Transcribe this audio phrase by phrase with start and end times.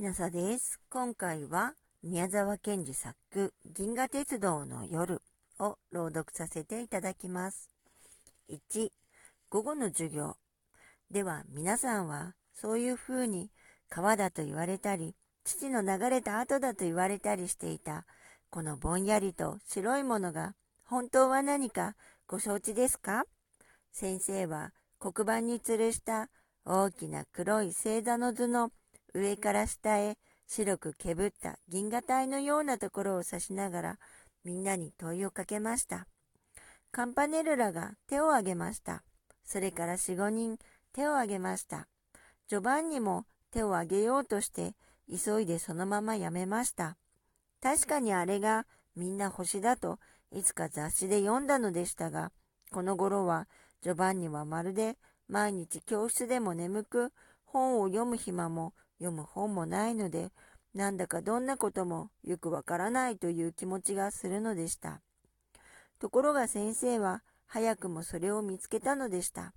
[0.00, 0.80] きなさです。
[0.88, 5.20] 今回は宮沢賢治作銀河鉄道の夜
[5.58, 7.68] を朗読させていただきます。
[8.48, 8.88] 1、
[9.50, 10.36] 午後の授業。
[11.10, 13.50] では皆さんはそういうふうに
[13.90, 15.14] 川だと言われたり、
[15.44, 18.06] 父の流れた後だと言われたりしていた、
[18.48, 20.54] このぼんやりと白いものが
[20.86, 21.94] 本当は何か
[22.26, 23.24] ご承知ですか？
[23.92, 26.30] 先生は黒板に吊るした
[26.64, 28.70] 大きな黒い星座の図の
[29.14, 33.98] 上から下へ白くけぶった銀河帯のようなところを指しながら
[34.44, 36.06] みんなに問いをかけました。
[36.92, 39.04] カンパネルラが手を挙げました。
[39.44, 40.58] それから四五人
[40.92, 41.86] 手を挙げました。
[42.48, 44.74] ジョバンニも手を挙げようとして
[45.08, 46.96] 急いでそのままやめました。
[47.62, 49.98] 確かにあれがみんな星だと
[50.32, 52.32] いつか雑誌で読んだのでしたが、
[52.72, 53.46] この頃は
[53.82, 54.96] ジョバンニはまるで
[55.28, 57.12] 毎日教室でも眠く
[57.44, 60.30] 本を読む暇も読む本もないので、
[60.72, 65.00] なんだかどんなこともよくわからないという気持ちがするのでした。
[65.98, 69.52] ところが先生は早くもそれを見つけたのでした。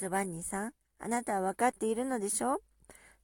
[0.00, 2.62] ジョバンニさん、あなたはわかっているのでしょう？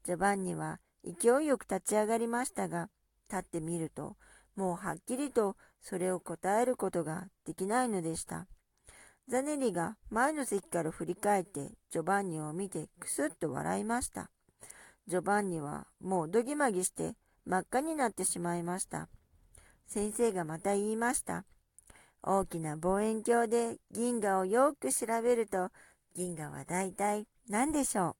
[0.04, 2.90] ジョバンニは勢いよく立ち上がりましたが、
[3.30, 4.16] 立ってみると、
[4.56, 8.46] もうはっきりとそれを答えることができないのでした。
[9.28, 14.30] ザネリが前の席から振り返ってジョバンニを見てくすっと笑いました。
[15.10, 19.08] ジョバンニはもうどぎまぎして真っ赤になってしまいました。
[19.88, 21.44] 先生がまた言いました。
[22.22, 25.70] 大きな望遠鏡で銀河をよく調べると、
[26.14, 28.14] 銀河は大体何でしょ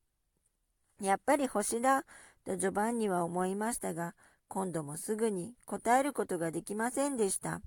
[1.01, 2.03] うやっぱり星だ
[2.45, 4.17] とジョバンニは思いましたが、
[4.49, 7.61] 今度もすぐに答えることができませんでした。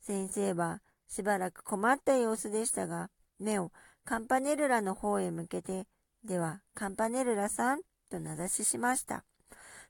[0.00, 3.70] 先生はしばらく困った様子でしたが、目を
[4.04, 5.86] カンパネルラの方へ向けて、
[6.24, 9.24] では、カンパネルラさんと名指ししました。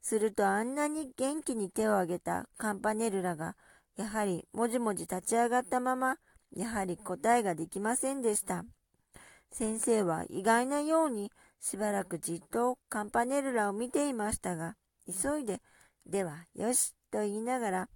[0.02, 3.56] するとあんなに元気に手を挙げたカンパネルラが、
[3.96, 6.16] やはりもじもじ立ち上がったまま、
[6.54, 8.64] やはり答えができませんでした。
[9.52, 15.60] 先生は意外なようにしばらくじっとカンパネルラを見ていましたが、急いで、
[16.06, 17.88] では、よし、と言いながら、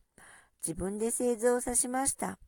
[0.62, 2.38] 自分で製図を指しました。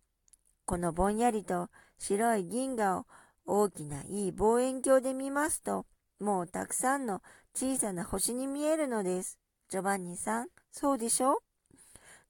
[0.65, 1.69] このぼんやりと
[1.99, 3.07] 白い銀河を
[3.47, 5.87] 大きないい望遠鏡で見ますと、
[6.21, 7.23] もうたくさんの
[7.55, 9.39] 小さな星に見えるのです。
[9.69, 11.43] ジョバンニさん、そうでしょ？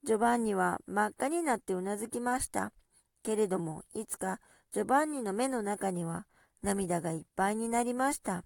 [0.03, 2.71] ジョバンニは真っ赤になってうなずきました。
[3.23, 4.39] けれども、いつか
[4.71, 6.25] ジョバンニの目の中には
[6.63, 8.43] 涙がいっぱいになりました。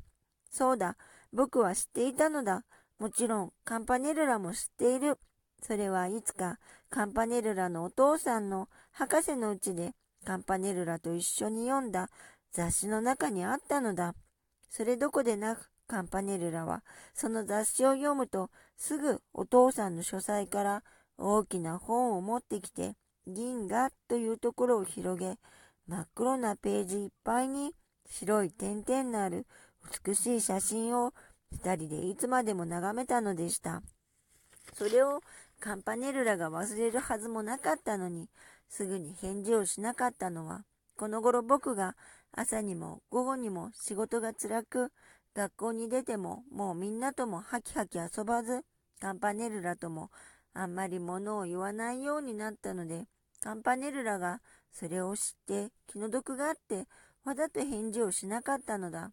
[0.50, 0.98] そうだ、
[1.34, 2.64] 僕は知っていたのだ。
[3.00, 5.18] もちろん、カンパネルラも知っている。
[5.64, 6.58] それはいつか
[6.90, 9.94] カンパネルラのお父さんの博士のうちで
[10.26, 12.10] カンパネルラと一緒に読んだ
[12.52, 14.14] 雑誌の中にあったのだ。
[14.72, 16.82] それどこでなく、カンパネルラは、
[17.14, 20.84] その雑誌を読むと、すぐお父さんの書斎から
[21.18, 22.96] 大きな本を持ってきて、
[23.28, 25.38] 銀河というところを広げ、
[25.88, 27.74] 真っ黒なページいっぱいに
[28.10, 29.46] 白い点々のある
[30.06, 31.14] 美しい写真を
[31.52, 33.84] 二人でいつまでも眺めたのでした。
[34.74, 35.20] それを
[35.60, 38.30] カンパネルラが忘れるはずもなかったのに、
[38.70, 40.64] すぐに返事をしなかったのは、
[40.96, 41.98] この頃僕が
[42.34, 44.92] 朝にも午後にも仕事が辛く、
[45.34, 48.64] 学校に出てももうみんなともハキハキ遊ばず、
[49.00, 50.10] カンパネルラとも
[50.54, 53.06] あんまり物を言わないようになったので、
[53.42, 54.42] カンパネルラが
[54.72, 56.88] それを知って気の毒があって
[57.24, 59.12] わざと返事をしなかったのだ。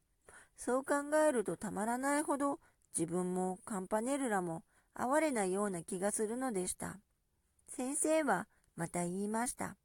[0.56, 0.94] そう考
[1.28, 2.58] えるとたまらないほど
[2.96, 4.62] 自分もカンパネルラも
[4.94, 6.98] 哀れなような気がするのでした。
[7.68, 9.76] 先生はまた言いました。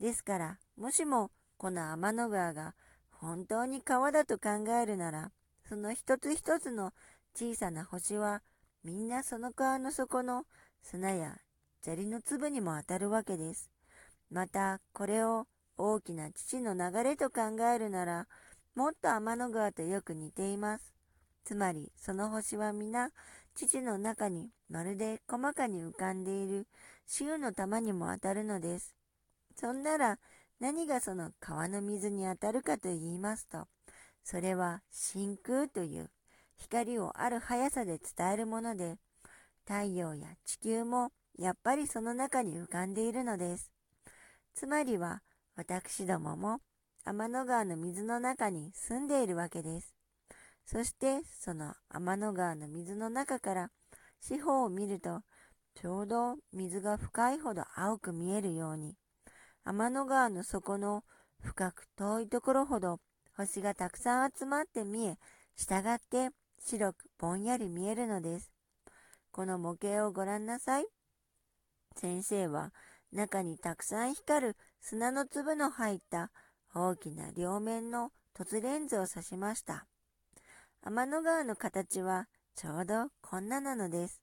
[0.00, 2.74] ですから、もしもこの天の川が
[3.10, 5.30] 本当に川だと考えるなら、
[5.68, 6.92] その一つ一つの
[7.34, 8.42] 小さな星は
[8.84, 10.44] みんなその川の底の
[10.82, 11.38] 砂や
[11.82, 13.70] 砂利の粒にも当たるわけです。
[14.30, 15.46] また、これを
[15.78, 17.42] 大きな父の流れと考
[17.74, 18.26] えるなら、
[18.74, 20.94] もっと天の川とよく似ています。
[21.44, 23.10] つまり、その星は皆、
[23.54, 26.66] 父の中にまるで細かに浮かんでいる
[27.06, 28.94] 週の玉にも当たるのです。
[29.54, 30.18] そんなら、
[30.60, 33.66] 何がその川の水に当たるかと言いますと、
[34.24, 36.10] それは真空という
[36.56, 38.96] 光をある速さで伝えるもので、
[39.66, 43.70] 太陽や地球もやっぱりその中に浮かんでいるのです。
[44.54, 45.22] つまりは
[45.56, 46.60] 私どもも
[47.04, 49.94] 天の川の水の中に住んでいるわけです。
[50.64, 53.70] そしてその天の川の水の中から
[54.20, 55.20] 四方を見ると
[55.80, 58.96] ちょうど水が深いほど青く見えるように
[59.66, 61.02] 天の川の底の
[61.42, 63.00] 深く遠いところほど
[63.36, 65.18] 星がたくさん集まって見え、
[65.56, 66.30] 従って
[66.64, 68.52] 白くぼんやり見えるのです。
[69.32, 70.86] この模型をご覧なさい。
[71.96, 72.72] 先生は
[73.12, 76.30] 中にたくさん光る砂の粒の入った
[76.72, 79.88] 大きな両面の凸レンズを指しました。
[80.80, 84.22] 天の川の形はちょうどこんななのです。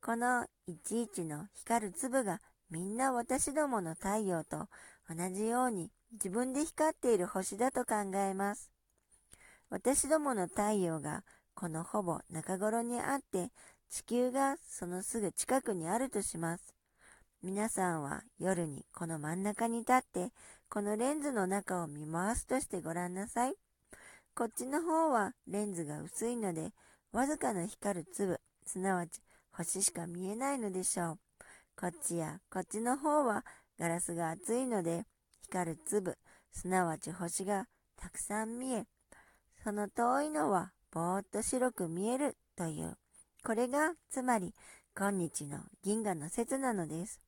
[0.00, 2.40] このいちいちの光る粒が
[2.74, 4.66] みんな私どもの太陽と
[5.08, 8.68] 同じように自分で光っている星だと考えます。
[9.70, 11.22] 私どもの太陽が
[11.54, 13.52] このほぼ中頃にあって
[13.90, 16.74] 地球がそのすぐ近くにあるとします。
[17.44, 20.32] 皆さんは夜にこの真ん中に立って
[20.68, 23.54] このレンズの中を見回すとしてごらんなさい。
[24.34, 26.72] こっちの方はレンズが薄いので
[27.12, 29.20] わずかな光る粒、すなわち
[29.52, 31.18] 星しか見えないのでしょう。
[31.76, 33.44] こっちやこっちの方は
[33.78, 35.06] ガラスが厚いので
[35.42, 36.16] 光る粒、
[36.52, 37.66] すなわち星が
[37.96, 38.86] たくさん見え、
[39.62, 42.96] その遠いのはぼーっと白く見えるという、
[43.44, 44.54] これがつまり
[44.96, 47.20] 今日の銀河の説なのです。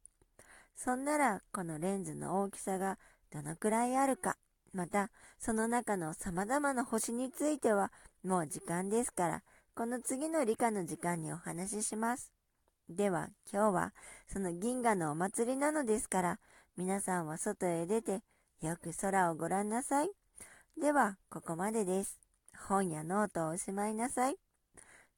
[0.76, 2.98] そんならこのレンズの大きさが
[3.32, 4.36] どのくらいあるか、
[4.72, 5.10] また
[5.40, 7.90] その中の様々な星については
[8.22, 9.42] もう時間ですから、
[9.74, 12.35] この次の理科の時間にお話しします。
[12.88, 13.92] では今日は
[14.28, 16.38] その銀河のお祭りなのですから、
[16.76, 18.22] 皆さんは外へ出て
[18.62, 20.10] よく空をご覧なさい。
[20.80, 22.20] ではここまでです。
[22.68, 24.36] 本やノートをおしまいなさい。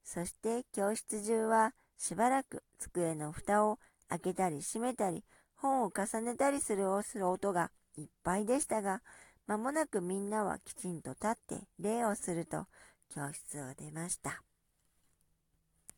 [0.03, 3.77] そして教室中はしばらく机の蓋を
[4.09, 5.23] 開けたり閉めたり
[5.55, 9.01] 本を重ねたりする音がいっぱいでしたが、
[9.45, 12.65] まもなくみんなはきちんと立って礼をすると
[13.13, 14.41] 教室を出ました。